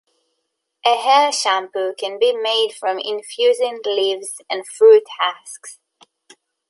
[0.83, 5.77] A hair shampoo can be made from infusing leaves and fruit husks.